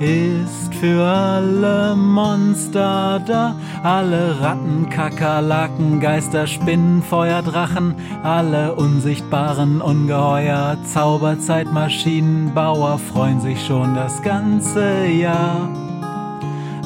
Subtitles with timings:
[0.00, 10.76] ist für alle Monster da, alle Ratten, Kakerlaken, Geister, Spinnen, Feuer, Drachen, alle unsichtbaren Ungeheuer,
[10.92, 15.70] Zauberzeitmaschinenbauer freuen sich schon das ganze Jahr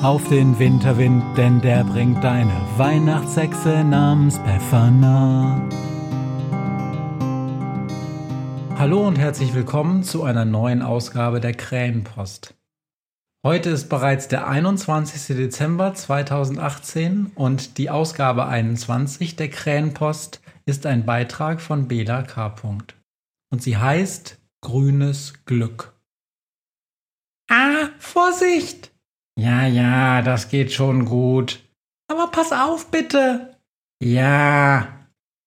[0.03, 5.61] auf den Winterwind, denn der bringt deine Weihnachtshexe namens Befana.
[8.79, 12.55] Hallo und herzlich willkommen zu einer neuen Ausgabe der Krähenpost.
[13.43, 15.35] Heute ist bereits der 21.
[15.35, 22.55] Dezember 2018 und die Ausgabe 21 der Krähenpost ist ein Beitrag von Bela K.
[23.51, 25.99] Und sie heißt Grünes Glück.
[27.51, 28.93] Ah, Vorsicht!
[29.39, 31.61] Ja, ja, das geht schon gut.
[32.09, 33.57] Aber pass auf, bitte!
[34.05, 35.07] Ja.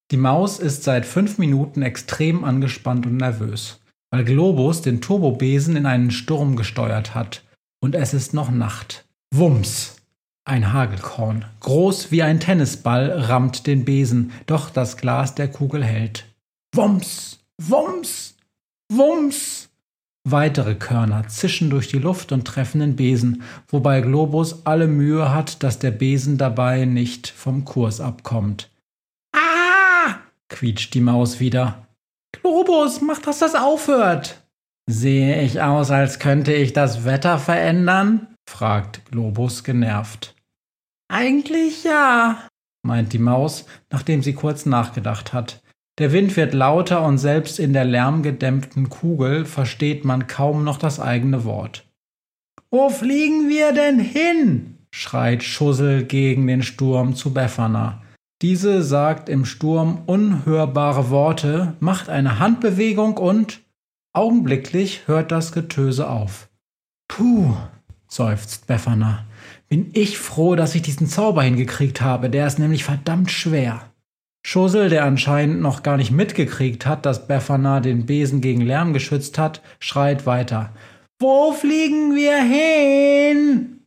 [0.10, 5.86] Die Maus ist seit fünf Minuten extrem angespannt und nervös, weil Globus den Turbobesen in
[5.86, 7.43] einen Sturm gesteuert hat
[7.84, 9.03] und es ist noch Nacht.
[9.36, 9.98] Wumms!
[10.45, 16.25] Ein Hagelkorn, groß wie ein Tennisball, rammt den Besen, doch das Glas der Kugel hält.
[16.73, 17.40] Wumms!
[17.62, 18.36] Wumms!
[18.90, 19.70] Wumms!
[20.25, 25.62] Weitere Körner zischen durch die Luft und treffen den Besen, wobei Globus alle Mühe hat,
[25.62, 28.69] dass der Besen dabei nicht vom Kurs abkommt.
[29.35, 30.16] Ah!
[30.47, 31.85] quietscht die Maus wieder.
[32.31, 34.43] Globus, mach, dass das aufhört!
[34.90, 38.28] Sehe ich aus, als könnte ich das Wetter verändern?
[38.50, 40.36] fragt Globus genervt.
[41.10, 42.48] Eigentlich ja,
[42.86, 45.62] meint die Maus, nachdem sie kurz nachgedacht hat.
[46.00, 51.00] Der Wind wird lauter und selbst in der lärmgedämpften Kugel versteht man kaum noch das
[51.00, 51.88] eigene Wort.
[52.72, 54.80] Wo fliegen wir denn hin?
[54.92, 58.02] schreit Schussel gegen den Sturm zu Befana.
[58.42, 63.62] Diese sagt im Sturm unhörbare Worte, macht eine Handbewegung und
[64.16, 66.47] Augenblicklich hört das Getöse auf.
[67.07, 67.56] Puh,
[68.07, 69.25] seufzt Befana.
[69.69, 73.90] Bin ich froh, dass ich diesen Zauber hingekriegt habe, der ist nämlich verdammt schwer.
[74.46, 79.40] Schussel, der anscheinend noch gar nicht mitgekriegt hat, dass Befana den Besen gegen Lärm geschützt
[79.40, 80.72] hat, schreit weiter.
[81.19, 83.79] Wo fliegen wir hin?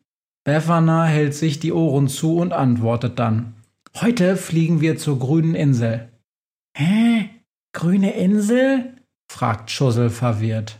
[0.43, 3.55] Befana hält sich die Ohren zu und antwortet dann.
[4.01, 6.09] Heute fliegen wir zur grünen Insel.
[6.77, 7.31] Hä?
[7.73, 8.96] Grüne Insel?
[9.31, 10.79] Fragt Schussel verwirrt.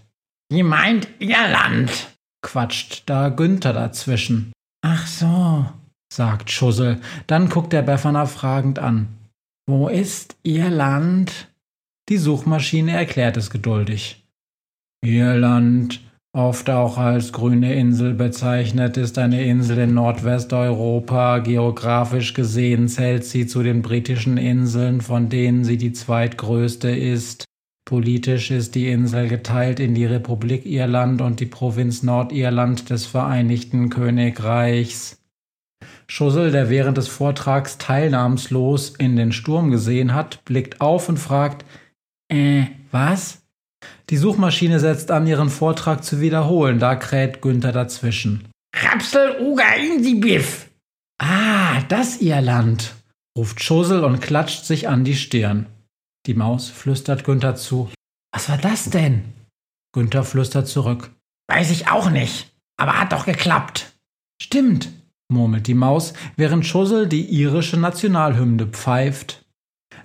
[0.51, 2.17] Wie meint Irland?
[2.43, 4.53] quatscht da Günther dazwischen.
[4.83, 5.67] Ach so,
[6.13, 7.01] sagt Schussel.
[7.27, 9.09] Dann guckt der Befana fragend an.
[9.69, 11.49] Wo ist Irland?
[12.09, 14.25] Die Suchmaschine erklärt es geduldig.
[15.05, 16.01] Irland,
[16.33, 21.41] oft auch als grüne Insel bezeichnet, ist eine Insel in Nordwesteuropa.
[21.41, 27.46] Geografisch gesehen zählt sie zu den britischen Inseln, von denen sie die zweitgrößte ist.
[27.87, 33.91] Politisch ist die Insel geteilt in die Republik Irland und die Provinz Nordirland des Vereinigten
[33.91, 35.23] Königreichs.
[36.09, 41.65] Schussel, der während des Vortrags teilnahmslos in den Sturm gesehen hat, blickt auf und fragt,
[42.29, 43.43] äh, was?
[44.11, 48.49] Die Suchmaschine setzt an, ihren Vortrag zu wiederholen, da kräht Günther dazwischen.
[48.75, 49.65] Rapsel Uga
[50.17, 50.67] Biff!
[51.19, 52.95] Ah, das Irland,
[53.39, 55.67] ruft Schussel und klatscht sich an die Stirn.
[56.27, 57.89] Die Maus flüstert Günther zu.
[58.33, 59.33] Was war das denn?
[59.93, 61.13] Günther flüstert zurück.
[61.49, 63.97] Weiß ich auch nicht, aber hat doch geklappt.
[64.43, 64.91] Stimmt,
[65.29, 69.45] murmelt die Maus, während Schussel die irische Nationalhymne pfeift.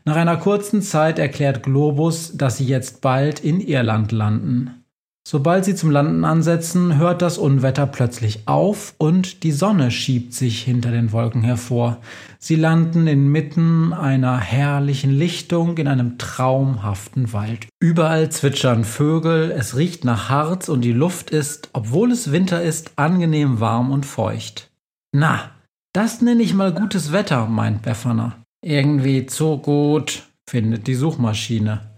[0.05, 4.80] Nach einer kurzen Zeit erklärt Globus, dass sie jetzt bald in Irland landen.
[5.27, 10.63] Sobald sie zum Landen ansetzen, hört das Unwetter plötzlich auf und die Sonne schiebt sich
[10.63, 11.99] hinter den Wolken hervor.
[12.39, 17.67] Sie landen inmitten einer herrlichen Lichtung in einem traumhaften Wald.
[17.79, 22.93] Überall zwitschern Vögel, es riecht nach Harz und die Luft ist, obwohl es Winter ist,
[22.95, 24.71] angenehm warm und feucht.
[25.13, 25.51] Na,
[25.93, 28.37] das nenne ich mal gutes Wetter, meint Befana.
[28.63, 31.90] Irgendwie zu gut, findet die Suchmaschine.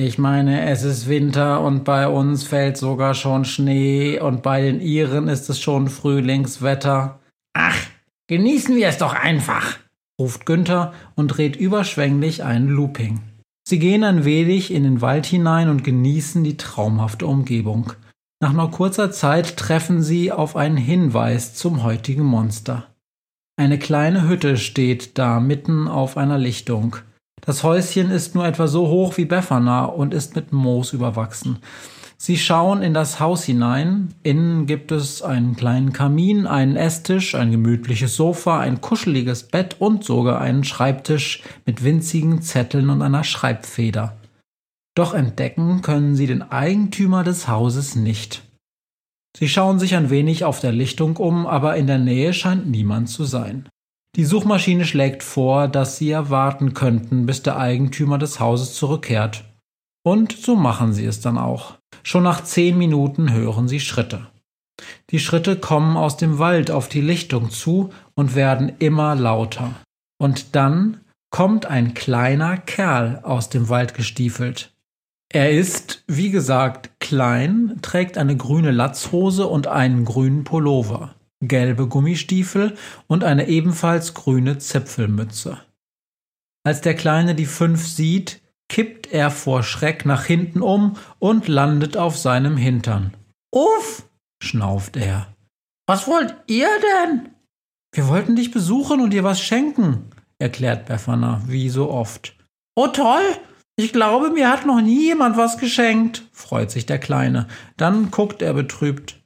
[0.00, 4.80] Ich meine, es ist Winter und bei uns fällt sogar schon Schnee und bei den
[4.80, 7.18] Iren ist es schon Frühlingswetter.
[7.52, 7.76] Ach,
[8.28, 9.76] genießen wir es doch einfach,
[10.16, 13.22] ruft Günther und dreht überschwänglich einen Looping.
[13.66, 17.92] Sie gehen ein wenig in den Wald hinein und genießen die traumhafte Umgebung.
[18.40, 22.86] Nach nur kurzer Zeit treffen sie auf einen Hinweis zum heutigen Monster.
[23.56, 26.98] Eine kleine Hütte steht da mitten auf einer Lichtung.
[27.48, 31.60] Das Häuschen ist nur etwa so hoch wie Befana und ist mit Moos überwachsen.
[32.18, 34.12] Sie schauen in das Haus hinein.
[34.22, 40.04] Innen gibt es einen kleinen Kamin, einen Esstisch, ein gemütliches Sofa, ein kuscheliges Bett und
[40.04, 44.18] sogar einen Schreibtisch mit winzigen Zetteln und einer Schreibfeder.
[44.94, 48.42] Doch entdecken können sie den Eigentümer des Hauses nicht.
[49.34, 53.08] Sie schauen sich ein wenig auf der Lichtung um, aber in der Nähe scheint niemand
[53.08, 53.70] zu sein.
[54.18, 59.44] Die Suchmaschine schlägt vor, dass sie erwarten könnten, bis der Eigentümer des Hauses zurückkehrt.
[60.04, 61.74] Und so machen sie es dann auch.
[62.02, 64.26] Schon nach zehn Minuten hören sie Schritte.
[65.10, 69.70] Die Schritte kommen aus dem Wald auf die Lichtung zu und werden immer lauter.
[70.20, 71.00] Und dann
[71.30, 74.72] kommt ein kleiner Kerl aus dem Wald gestiefelt.
[75.32, 82.76] Er ist, wie gesagt, klein, trägt eine grüne Latzhose und einen grünen Pullover gelbe Gummistiefel
[83.06, 85.58] und eine ebenfalls grüne Zipfelmütze.
[86.64, 91.96] Als der Kleine die fünf sieht, kippt er vor Schreck nach hinten um und landet
[91.96, 93.16] auf seinem Hintern.
[93.54, 94.08] Uff,
[94.42, 95.34] schnauft er.
[95.86, 97.30] Was wollt ihr denn?
[97.92, 102.36] Wir wollten dich besuchen und dir was schenken, erklärt Befana, wie so oft.
[102.76, 103.24] Oh toll,
[103.76, 107.46] ich glaube, mir hat noch nie jemand was geschenkt, freut sich der Kleine.
[107.76, 109.22] Dann guckt er betrübt.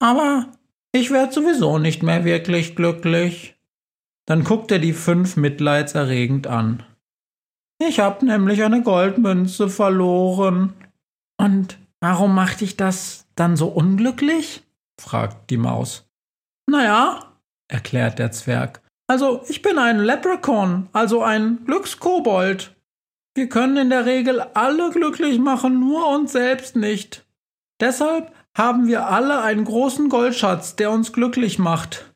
[0.00, 0.52] Aber
[0.92, 3.56] ich werde sowieso nicht mehr wirklich glücklich.
[4.26, 6.84] Dann guckt er die fünf mitleidserregend an.
[7.78, 10.74] Ich hab nämlich eine Goldmünze verloren.
[11.38, 14.62] Und warum macht dich das dann so unglücklich?
[15.00, 16.06] fragt die Maus.
[16.68, 17.32] Naja,
[17.68, 18.82] erklärt der Zwerg.
[19.08, 22.76] Also, ich bin ein Leprechaun, also ein Glückskobold.
[23.34, 27.26] Wir können in der Regel alle glücklich machen, nur uns selbst nicht.
[27.80, 32.12] Deshalb haben wir alle einen großen Goldschatz, der uns glücklich macht.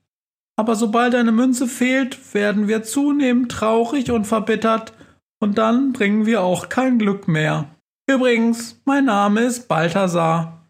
[0.56, 4.92] Aber sobald eine Münze fehlt, werden wir zunehmend traurig und verbittert,
[5.40, 7.68] und dann bringen wir auch kein Glück mehr.
[8.08, 10.66] Übrigens, mein Name ist Balthasar.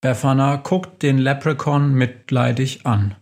[0.00, 3.14] Befana guckt den Leprechaun mitleidig an.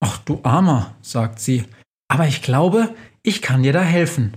[0.00, 1.64] Ach du Armer, sagt sie,
[2.08, 4.36] aber ich glaube, ich kann dir da helfen.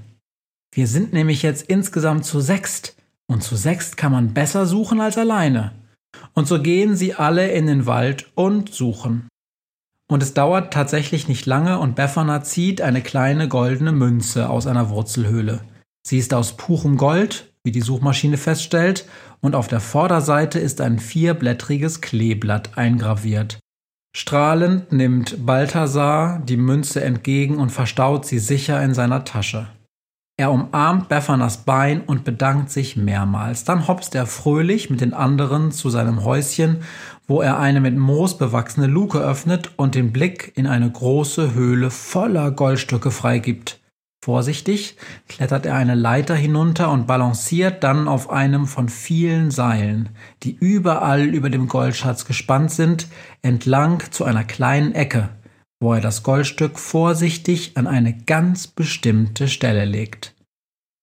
[0.73, 2.95] Wir sind nämlich jetzt insgesamt zu sechst,
[3.27, 5.73] und zu sechst kann man besser suchen als alleine.
[6.33, 9.27] Und so gehen sie alle in den Wald und suchen.
[10.09, 14.89] Und es dauert tatsächlich nicht lange und Befana zieht eine kleine goldene Münze aus einer
[14.89, 15.61] Wurzelhöhle.
[16.05, 19.05] Sie ist aus purem Gold, wie die Suchmaschine feststellt,
[19.41, 23.59] und auf der Vorderseite ist ein vierblättriges Kleeblatt eingraviert.
[24.15, 29.67] Strahlend nimmt Balthasar die Münze entgegen und verstaut sie sicher in seiner Tasche.
[30.39, 33.63] Er umarmt Beffanas Bein und bedankt sich mehrmals.
[33.63, 36.83] Dann hopst er fröhlich mit den anderen zu seinem Häuschen,
[37.27, 41.89] wo er eine mit Moos bewachsene Luke öffnet und den Blick in eine große Höhle
[41.89, 43.79] voller Goldstücke freigibt.
[44.23, 44.97] Vorsichtig
[45.27, 50.09] klettert er eine Leiter hinunter und balanciert dann auf einem von vielen Seilen,
[50.43, 53.07] die überall über dem Goldschatz gespannt sind,
[53.41, 55.29] entlang zu einer kleinen Ecke,
[55.79, 60.35] wo er das Goldstück vorsichtig an eine ganz bestimmte Stelle legt.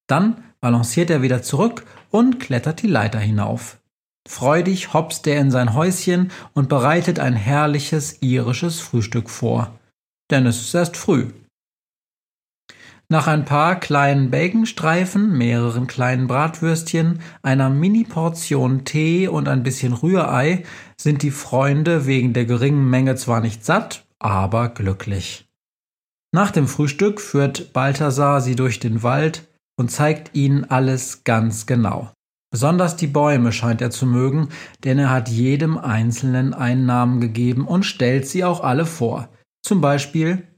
[0.08, 3.78] Dann balanciert er wieder zurück und klettert die Leiter hinauf.
[4.26, 9.78] Freudig hopst er in sein Häuschen und bereitet ein herrliches irisches Frühstück vor.
[10.30, 11.28] Denn es ist erst früh.
[13.10, 20.64] Nach ein paar kleinen Baconstreifen, mehreren kleinen Bratwürstchen, einer Mini-Portion Tee und ein bisschen Rührei
[20.96, 25.46] sind die Freunde wegen der geringen Menge zwar nicht satt, aber glücklich.
[26.32, 29.46] Nach dem Frühstück führt Balthasar sie durch den Wald
[29.78, 32.10] und zeigt ihnen alles ganz genau.
[32.50, 34.48] Besonders die Bäume scheint er zu mögen,
[34.82, 39.28] denn er hat jedem Einzelnen einen Namen gegeben und stellt sie auch alle vor.
[39.62, 40.48] Zum Beispiel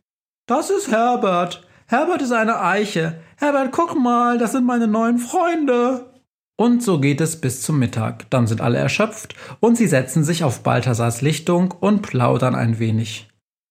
[0.46, 1.66] Das ist Herbert.
[1.86, 3.20] Herbert ist eine Eiche.
[3.36, 6.12] Herbert, guck mal, das sind meine neuen Freunde.
[6.56, 8.30] Und so geht es bis zum Mittag.
[8.30, 13.25] Dann sind alle erschöpft und sie setzen sich auf Balthasars Lichtung und plaudern ein wenig.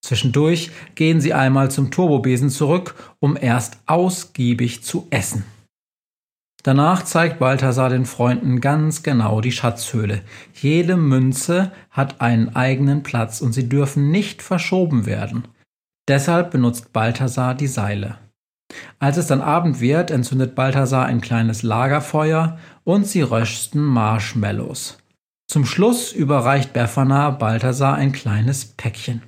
[0.05, 5.45] Zwischendurch gehen sie einmal zum Turbobesen zurück, um erst ausgiebig zu essen.
[6.61, 10.21] Danach zeigt Balthasar den Freunden ganz genau die Schatzhöhle.
[10.53, 15.47] Jede Münze hat einen eigenen Platz und sie dürfen nicht verschoben werden.
[16.07, 18.19] Deshalb benutzt Balthasar die Seile.
[18.99, 24.99] Als es dann Abend wird, entzündet Balthasar ein kleines Lagerfeuer und sie rösten Marshmallows.
[25.47, 29.23] Zum Schluss überreicht Befana Balthasar ein kleines Päckchen.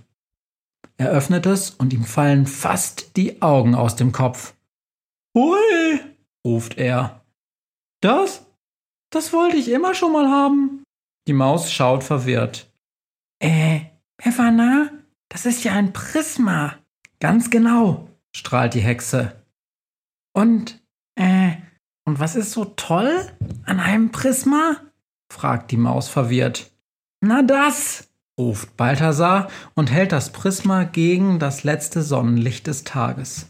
[0.98, 4.56] Er öffnet es und ihm fallen fast die Augen aus dem Kopf.
[5.36, 6.00] Hui,
[6.46, 7.22] ruft er.
[8.02, 8.46] Das?
[9.12, 10.84] Das wollte ich immer schon mal haben.
[11.28, 12.72] Die Maus schaut verwirrt.
[13.40, 13.82] Äh,
[14.18, 14.90] Befana,
[15.30, 16.76] das ist ja ein Prisma.
[17.20, 19.36] Ganz genau, strahlt die Hexe.
[20.34, 20.82] Und,
[21.16, 21.52] äh,
[22.06, 23.32] und was ist so toll
[23.66, 24.78] an einem Prisma?
[25.32, 26.72] fragt die Maus verwirrt.
[27.22, 28.07] Na das,
[28.38, 33.48] ruft Balthasar und hält das Prisma gegen das letzte Sonnenlicht des Tages.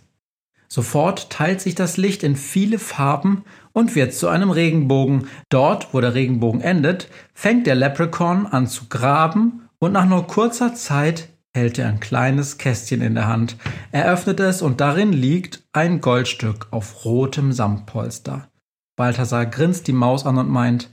[0.70, 5.28] Sofort teilt sich das Licht in viele Farben und wird zu einem Regenbogen.
[5.50, 10.74] Dort, wo der Regenbogen endet, fängt der Leprechaun an zu graben und nach nur kurzer
[10.76, 13.56] Zeit hält er ein kleines Kästchen in der Hand.
[13.92, 18.50] Er öffnet es und darin liegt ein Goldstück auf rotem Samtpolster.
[18.96, 20.90] Balthasar grinst die Maus an und meint,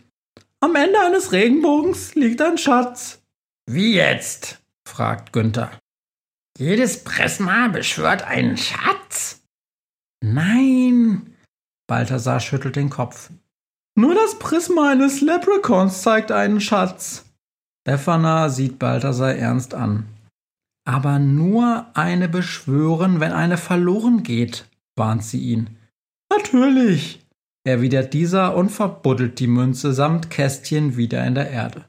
[0.60, 3.23] am Ende eines Regenbogens liegt ein Schatz.
[3.66, 4.62] Wie jetzt?
[4.86, 5.70] fragt Günther.
[6.58, 9.42] Jedes Prisma beschwört einen Schatz?
[10.22, 11.34] Nein,
[11.86, 13.30] Balthasar schüttelt den Kopf.
[13.96, 17.24] Nur das Prisma eines Leprechauns zeigt einen Schatz.
[17.84, 20.06] Befana sieht Balthasar ernst an.
[20.86, 25.76] Aber nur eine beschwören, wenn eine verloren geht, warnt sie ihn.
[26.30, 27.24] Natürlich,
[27.64, 31.84] erwidert dieser und verbuddelt die Münze samt Kästchen wieder in der Erde.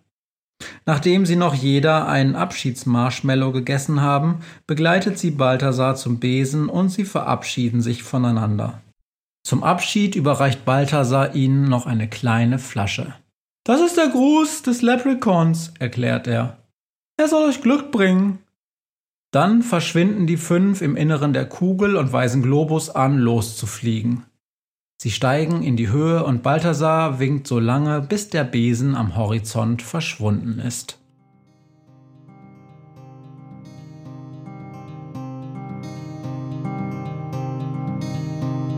[0.86, 7.06] Nachdem sie noch jeder einen Abschiedsmarshmallow gegessen haben, begleitet sie Balthasar zum Besen und sie
[7.06, 8.82] verabschieden sich voneinander.
[9.44, 13.14] Zum Abschied überreicht Balthasar ihnen noch eine kleine Flasche.
[13.64, 16.58] Das ist der Gruß des Leprechauns, erklärt er.
[17.18, 18.40] Er soll euch Glück bringen.
[19.32, 24.24] Dann verschwinden die fünf im Inneren der Kugel und weisen Globus an, loszufliegen.
[24.98, 29.82] Sie steigen in die Höhe und Balthasar winkt so lange, bis der Besen am Horizont
[29.82, 31.00] verschwunden ist.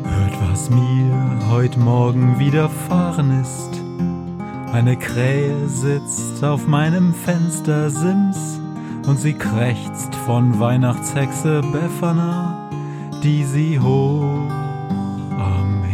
[0.04, 3.80] Hört, was mir heute Morgen widerfahren ist.
[4.74, 8.60] Eine Krähe sitzt auf meinem Fenstersims
[9.06, 12.70] und sie krächzt von Weihnachtshexe Befana,
[13.24, 14.67] die sie hoch